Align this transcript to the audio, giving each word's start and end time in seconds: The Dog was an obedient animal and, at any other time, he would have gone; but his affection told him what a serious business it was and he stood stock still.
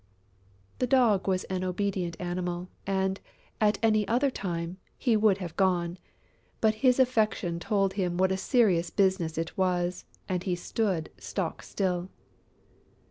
The 0.79 0.87
Dog 0.87 1.27
was 1.27 1.43
an 1.43 1.63
obedient 1.63 2.17
animal 2.19 2.69
and, 2.87 3.21
at 3.59 3.77
any 3.83 4.07
other 4.07 4.31
time, 4.31 4.77
he 4.97 5.15
would 5.15 5.37
have 5.37 5.55
gone; 5.55 5.99
but 6.59 6.73
his 6.81 6.99
affection 6.99 7.59
told 7.59 7.93
him 7.93 8.17
what 8.17 8.31
a 8.31 8.35
serious 8.37 8.89
business 8.89 9.37
it 9.37 9.55
was 9.59 10.05
and 10.27 10.41
he 10.41 10.55
stood 10.55 11.11
stock 11.19 11.61
still. 11.61 12.09